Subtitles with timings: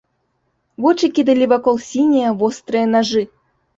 [0.85, 3.23] Вочы кідалі вакол сінія вострыя нажы.